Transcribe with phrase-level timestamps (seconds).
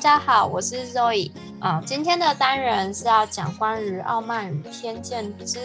[0.00, 1.30] 家好，我是 Zoe。
[1.60, 5.58] 啊，今天的单人是要讲关于傲慢与偏见之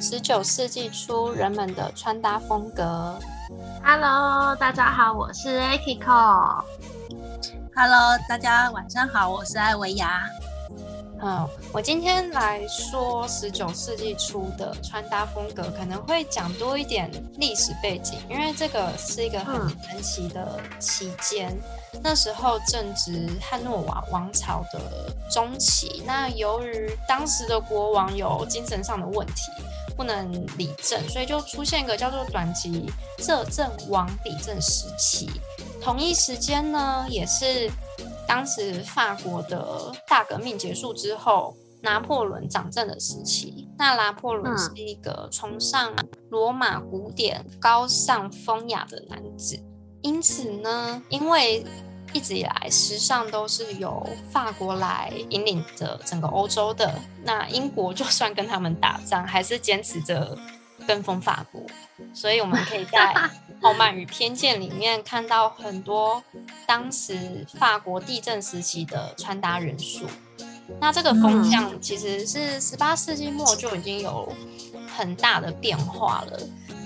[0.00, 3.18] 十九世纪初人们的穿搭风格。
[3.84, 6.62] Hello，大家好，我是 Akiko。
[7.74, 10.22] Hello，大家晚上好，我是艾维雅。
[11.22, 21.56] 嗯，我今天来说十九世纪初的穿搭风格，可能会讲多一点历史背景，因为这个是一个很神奇的期间。
[22.02, 29.50] 那时候正值汉诺瓦王朝的中期，那由于当时的国王有精神上的问题，
[29.96, 35.30] 不能理政，所以就出现一个叫做短期摄政王理政时期。
[35.80, 37.70] 同一时间呢，也是。
[38.26, 43.68] 当时法国的大革命结束之后，拿破仑掌政的时期。
[43.76, 45.94] 那拿破仑是一个崇尚
[46.30, 49.60] 罗马古典、高尚风雅的男子，
[50.02, 51.66] 因此呢，因为
[52.12, 56.94] 一直以来时尚都是由法国来引领着整个欧洲的，
[57.24, 60.38] 那英国就算跟他们打仗，还是坚持着
[60.86, 61.60] 跟风法国。
[62.14, 63.12] 所以我们可以在
[63.64, 66.22] 《傲慢与偏见》里面看到很多
[66.66, 70.04] 当时法国地震时期的穿搭元素。
[70.78, 74.30] 那这个风向其实是十八世纪末就已经有
[74.94, 76.38] 很大的变化了。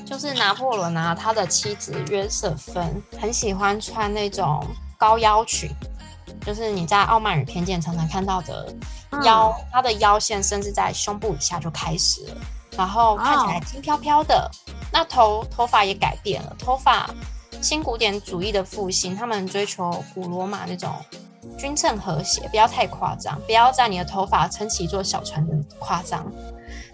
[0.07, 4.65] 就是拿破仑啊，他的妻子约瑟芬很喜欢穿那种
[4.97, 5.69] 高腰裙，
[6.47, 8.73] 就是你在《傲慢与偏见》常常看到的
[9.25, 12.37] 腰，他的腰线甚至在胸部以下就开始了，
[12.79, 14.51] 然后看起来轻飘飘的。
[14.91, 17.11] 那头头发也改变了，头发
[17.61, 20.91] 新古典主义的复兴，他们追求古罗马那种
[21.59, 26.25] 均称和谐，不要太夸张，不要在你的头发撑起一座小船的夸张，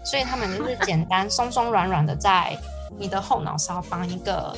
[0.03, 2.57] 所以他们就是简单松松软软的，在
[2.97, 4.53] 你的后脑勺绑一个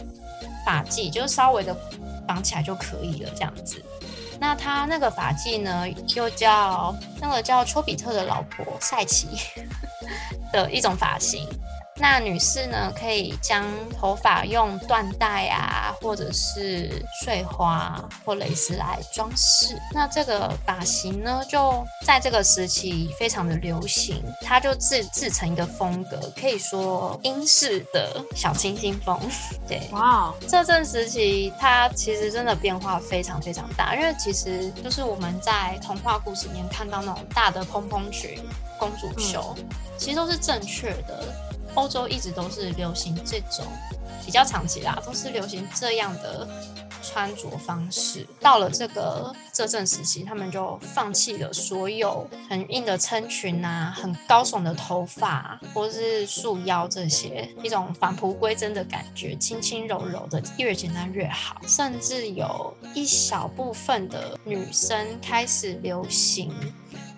[0.66, 1.76] 发髻，就是稍微的
[2.28, 3.84] 绑起来就可以了，这样子。
[4.40, 9.28] 那他那个发髻呢，又叫那个叫丘比特的老婆赛琪
[10.52, 11.48] 的一种发型。
[12.00, 19.76] 那女士呢，可以将头发用缎带啊，或者是碎花或蕾丝来装饰。
[19.96, 29.20] 那这个发型呢，就在这个时期非常的流行，它就自自成一个风格，可以说英式的小清新风。
[29.68, 38.40] 对，哇这阵时期它其实真的变化非常非常大，因为其实就是我们在童话故事里面看到那种大的蓬蓬裙、
[38.80, 41.24] 公主袖，嗯、其实都是正确的。
[41.76, 43.64] 欧洲一直都是流行这种
[44.26, 46.48] 比较长期啦，都是流行这样的
[47.04, 48.26] 穿着方式。
[48.42, 61.62] 到了这个这阵时期，他们就放弃了所有很硬的撑裙啊，很高耸的头发，或是束腰这些一种返璞归真的感觉，轻轻柔柔的，越简单越好。
[61.68, 66.52] 甚至有一小部分的女生开始流行。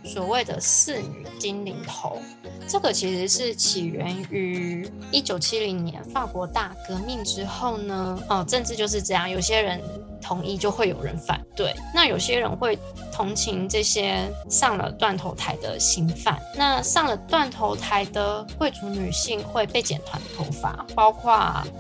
[0.06, 2.20] 所谓的侍女精灵头，
[2.68, 8.20] 这个其实是起源于一九七零年法国大革命之后呢。
[8.30, 9.82] 哦，政治就是这样，有些人
[10.22, 11.74] 同意就会有人反对。
[11.94, 12.78] 那有些人会
[13.12, 16.40] 同情这些上了断头台的刑犯。
[16.56, 21.31] 那上了断头台的贵族女性会被剪短头发，包括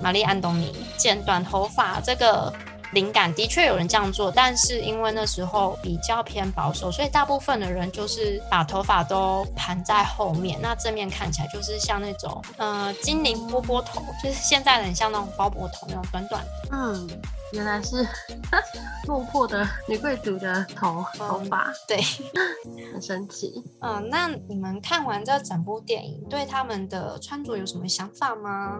[0.01, 2.53] 玛丽安东尼剪短头发这个。
[2.93, 16.49] 灵感的确有人这样做，但是因为那时候比较偏保守，所以大部分的人就是把头发都盘在后面，那正面看起来就是像那种呃精灵波波头，就是现在很像那种包脖头那种短短的。
[16.71, 17.09] 嗯，
[17.53, 18.07] 原来是
[19.07, 22.01] 落魄的女贵族的头头发，嗯，对，
[22.93, 23.63] 很神奇。
[23.81, 28.79] 嗯，那你们看完这整部电影，对他们的穿着有什么想法吗？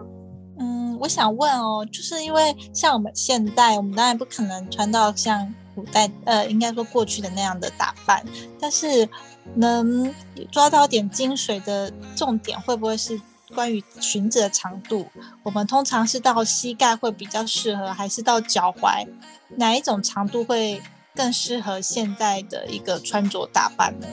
[0.60, 8.22] 嗯，我想问哦，就是因为像我们现代，我们当然不可能穿到像古代，呃，应该说过去的那样的打扮，
[8.60, 9.08] 但是
[9.54, 10.14] 能
[10.52, 13.18] 抓到点精髓的重点，会不会是
[13.54, 15.06] 关于裙子的长度？
[15.42, 19.08] 我们通常是到膝盖会比较适合，还是到脚踝？
[19.56, 20.82] 哪一种长度会
[21.14, 24.06] 更适合现在的一个穿着打扮呢？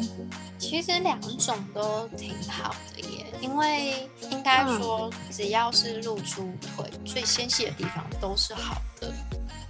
[0.57, 3.01] 其实两种都挺好的，
[3.41, 9.11] 因为应该说只要是露出腿最纤细的地方都是好的。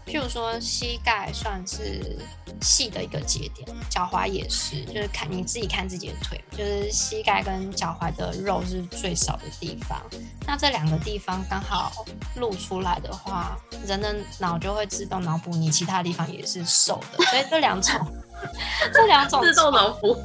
[0.05, 2.17] 譬如说膝盖算是
[2.61, 10.01] 细的一个节点，脚踝也是，就是看你自己看自己的腿，就是膝盖跟脚踝的肉是最少的地方。
[10.45, 12.05] 那这两个地方刚好
[12.37, 17.93] 露出来的话，人的脑就会自动脑补你其他地方也是瘦的，所以这两种。
[18.93, 20.15] 这两种自动脑补，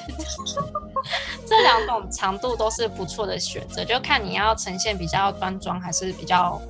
[1.46, 6.60] 这两种长度都是不错的选择，就看你要呈现比较端庄还是比较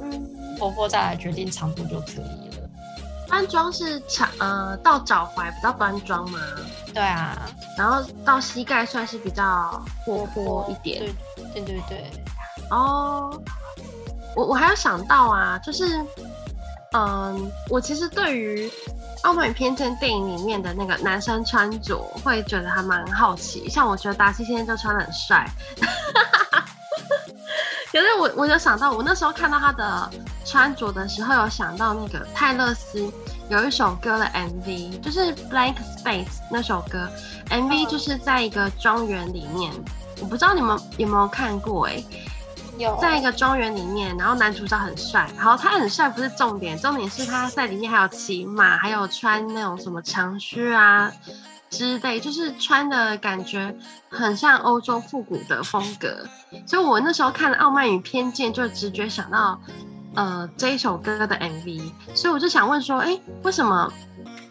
[0.59, 2.69] 活泼，再来决定长度就可以了。
[3.29, 6.39] 端庄是长呃到脚踝比较端庄吗？
[6.93, 7.49] 对啊，
[7.79, 11.05] 然后到膝盖算是比较活泼一点。
[11.37, 12.25] 对对对对。
[12.71, 13.41] 哦，
[14.37, 16.05] 我我还有想到啊，就是
[16.93, 18.69] 嗯，我其实对于
[19.23, 23.69] 《傲慢与偏见》电影里面的那个男生穿着，会觉得还蛮好奇。
[23.69, 25.49] 像我觉得达西先生就穿得很帅。
[27.93, 30.11] 可是我我有想到，我那时候看到他的
[30.47, 33.13] 穿着的时候，有想到那个泰勒斯
[33.51, 37.07] 有一首歌的 MV，就是 Blank Space 那首歌
[37.51, 39.71] ，MV 就是在一个庄园里面，
[40.21, 42.03] 我不知道你们有没有看过哎、
[42.79, 51.13] 有，在一个庄园里面，然后男主角很帅，然后他很帅不是重点，重点是他在里面还有骑马，还有穿那种什么长靴啊。
[51.71, 53.75] 之类，就是穿的感觉
[54.11, 56.27] 很像欧洲复古的风格，
[56.67, 59.59] 所以我那时候看《傲慢与偏见》，就直觉想到，
[60.15, 63.91] 呃，这一首歌的 MV，所以我就想问说，哎，为什么？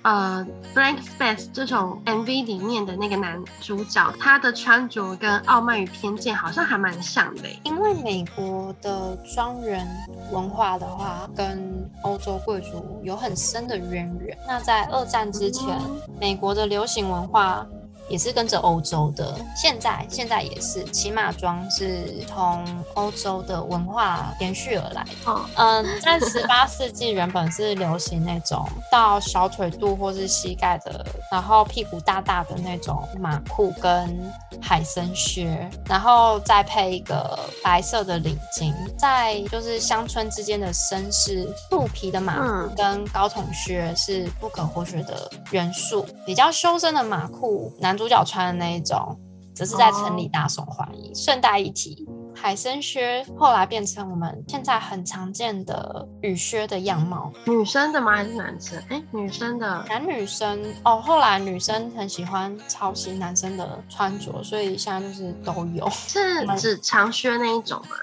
[0.03, 7.43] 呃，Blank Space 这种 MV 里面的那个男主角，他的穿着跟《傲慢与偏见》好像还蛮像的。
[7.63, 9.87] 因为美国的庄园
[10.31, 14.37] 文化的话，跟欧洲贵族有很深的渊源。
[14.47, 17.65] 那在二战之前，嗯、美国的流行文化。
[18.11, 22.65] 也是跟着欧洲的，现在现在也是骑马装是从
[22.95, 25.05] 欧洲的文化延续而来。
[25.25, 34.29] 嗯嗯，在十八世纪原本是流行那种到小腿肚或是膝盖的，然后屁股大大的那种马裤跟
[34.61, 47.97] 海参靴，然后再配一个白色的领巾，在就是乡村之间的绅士，鹿皮的马裤跟高筒靴是不可或缺的元素，比较修身的马裤男。
[48.01, 49.15] 主角穿的那一种，
[49.53, 51.13] 则是在城里大受欢迎。
[51.13, 52.07] 顺带一提。
[52.41, 57.31] 海参靴后来变成我们现在很常见的雨靴的样貌。
[57.45, 58.15] 女生的吗？
[58.15, 58.79] 还是男生？
[58.89, 59.85] 哎、欸，女生的。
[59.87, 60.99] 男女生哦。
[60.99, 65.87] 后来女生很喜欢抄袭男生的穿着，所以现在就是都有。
[65.91, 67.95] 是 指长靴那一种吗？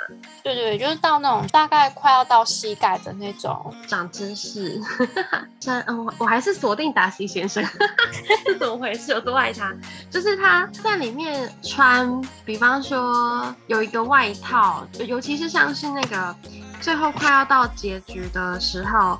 [0.44, 3.74] 对，对对，就是到那种大概快要到膝盖的那种。
[3.88, 4.80] 长知识。
[5.58, 7.64] 真嗯，我我还是锁定达西先生。
[8.46, 9.10] 是怎么回事？
[9.10, 9.74] 有多爱他？
[10.08, 14.27] 就是他在里面穿，比方说有一个外。
[14.28, 16.34] 一套，尤其是像是那个
[16.80, 19.18] 最后快要到结局的时候，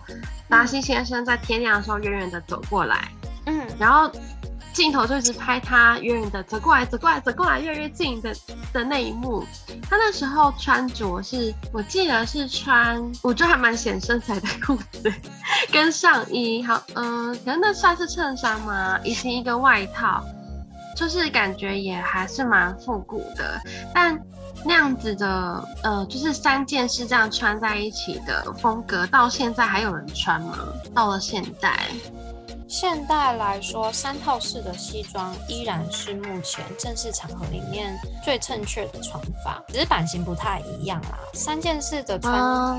[0.49, 3.09] 达西先生在天亮的时候远远的走过来，
[3.47, 4.11] 嗯，然后
[4.73, 8.35] 镜头就一直拍他远远的走过来，走过来，走过来，越来越近的
[8.73, 9.45] 的那一幕。
[9.91, 15.13] 他那时候穿着是我记得是穿，我觉得还蛮显身材的裤子
[15.73, 18.99] 跟上衣，好，嗯、呃，可能那算是衬衫吗？
[19.03, 20.23] 以及一个外套，
[20.95, 23.61] 就是感觉也还是蛮复古的，
[23.93, 24.19] 但。
[24.69, 30.59] 那样子的，呃，就是三件式这样穿在一起的风格，到现在还有人穿吗？
[30.95, 31.87] 到了现代，
[32.69, 41.19] 现代来说，三套式的西装依然是目前正式场合里面最正确的穿法，只是版型不太一样啦。
[41.33, 42.35] 三件式的穿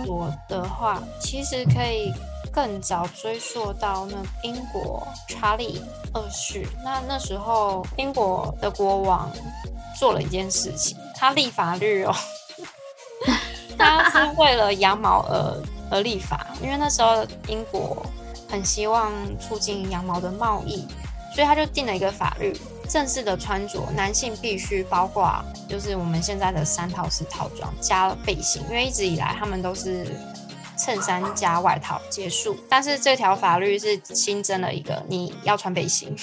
[0.05, 2.13] 着的话，其实可以
[2.53, 5.81] 更早追溯到那英国查理
[6.13, 9.27] 二世，那那时候英国的国王
[9.97, 10.97] 做了一件事情。
[11.15, 12.15] 他立法律哦，
[13.77, 18.05] 他是为了羊毛而而立法，因为那时候英国
[18.49, 20.87] 很希望促进羊毛的贸易，
[21.35, 30.07] 所以他就定了一个法律，正式的穿着男性必须包括就是我们现在的三套式套装加背心，因为一直以来他们都是
[30.77, 36.15] 衬衫加外套结束，但是这条法律是新增了一个你要穿背心。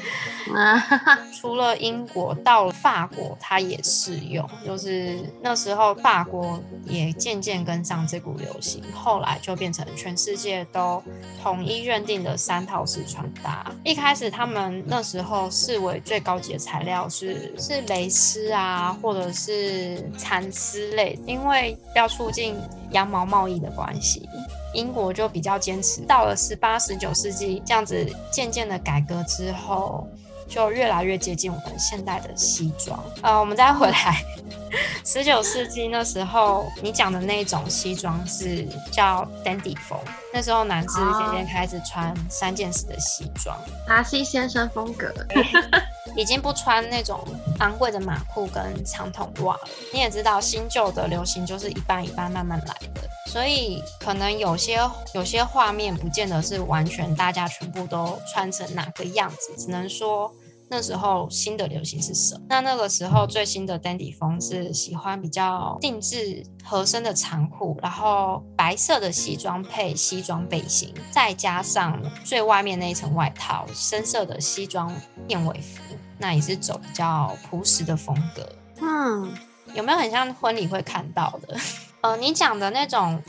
[1.40, 4.48] 除了英国，到了法国，它也适用。
[4.66, 11.02] 就是那时候，法国也渐渐跟上这股流行，后来就变成全世界都
[11.42, 13.70] 统一认定的三套式穿搭。
[13.84, 22.56] 一开始，他们那时候视为最高级的材料是是蕾丝啊，或者是蚕丝类，因为要促进
[22.90, 24.28] 羊毛贸易的关系。
[24.74, 30.06] 英国就比较坚持，到了十八、十九世纪这样子渐渐的改革之后，
[30.48, 33.02] 就越来越接近我们现代的西装。
[33.22, 34.24] 呃，我们再回来，
[35.04, 39.98] 十九世纪那时候你讲的那种西装是叫 dandy 风，
[40.32, 45.12] 那时候男士渐渐开始穿三件式的西装，达西先生风格。
[46.16, 47.22] 已经不穿那种
[47.58, 49.60] 昂贵的马裤跟长筒袜了。
[49.92, 54.80] 你也知道，新旧的流行就是一半一半慢慢来的，所以可能有些
[55.14, 60.32] 有些画面不见得是完全大家全部都穿成哪个样子，只能说
[60.72, 62.40] 那时候新的流行是什么。
[62.48, 74.94] 那那个时候最新的 dandy 风是喜欢比较定制合身的长裤，然后白色的西装配西装背心，再加上最外面那一层外套，深色的西装
[75.26, 75.82] 燕尾服，
[76.18, 78.48] 那也是走比较朴实的风格。
[78.80, 79.34] 嗯，
[79.74, 81.56] 有没有很像婚礼会看到的？
[82.02, 83.20] 呃，你讲的那种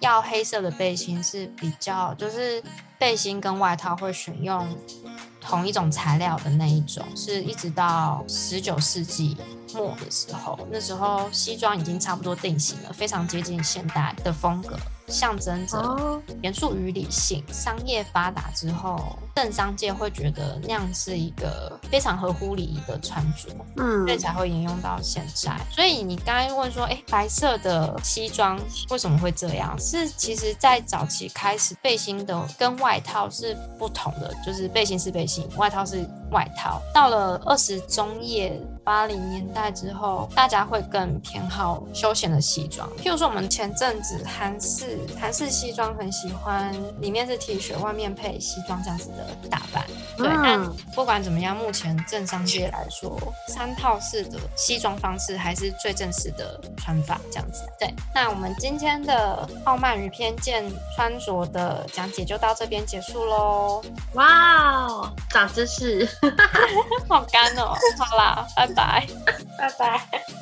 [0.00, 2.62] 要黑色的背心是比较，就是
[2.98, 4.68] 背心跟外套会选用
[5.42, 9.36] 同一种材料的那一种，是一直到十九世纪
[9.74, 14.76] 末的时候，那时候西装已经差不多定型了，非常接近现代的风格。
[15.12, 17.44] 象征着严肃与理性。
[17.52, 25.54] 商业发达之后，政商界会觉得那样是一个非常合乎礼仪的穿着，嗯，所以才会沿用到现在。
[25.70, 28.58] 所以你刚才问说，哎，白色的西装
[28.90, 29.78] 为什么会这样？
[29.78, 36.80] 是其实，在早期开始，背心的跟外套是不同的，就是背心是背心，外套是外套。
[36.94, 38.60] 到了二十中叶。
[38.84, 42.88] 八零年代之后，大家会更偏好休闲的西装。
[42.98, 49.84] 譬如说，我们前阵子韩式韩式西装很喜欢，里面是 T 恤，外面配西装这样子的打扮。
[50.16, 53.18] 对，嗯、但不管怎么样，目前政商界来说，
[53.48, 57.62] 三套式的西装方式还是最正式的穿法，这样子。
[57.78, 63.82] 对，那我们今天的傲慢与偏见穿着的讲解就到这边结束喽。
[64.14, 66.08] 哇哦，长知识，
[67.08, 67.74] 好干哦。
[67.98, 69.06] 好啦，拜拜，
[69.58, 70.00] 拜拜，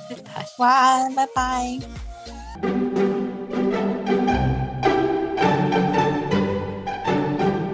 [0.08, 2.09] 拜拜，晚安，拜拜。